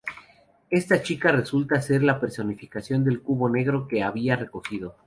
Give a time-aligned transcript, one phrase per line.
[0.71, 4.95] Esta chica resulta ser la personificación del cubo negro que había recibido.